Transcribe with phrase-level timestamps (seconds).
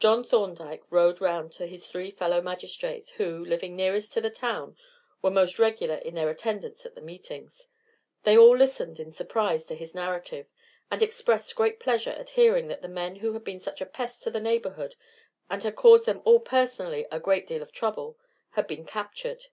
[0.00, 4.76] John Thorndyke rode round to his three fellow magistrates, who, living nearest to the town,
[5.22, 7.68] were most regular in their attendance at the meetings.
[8.24, 10.48] They all listened in surprise to his narrative,
[10.90, 14.24] and expressed great pleasure at hearing that the men who had been such a pest
[14.24, 14.96] to the neighborhood,
[15.48, 18.18] and had caused them all personally a great deal of trouble,
[18.50, 19.44] had been captured.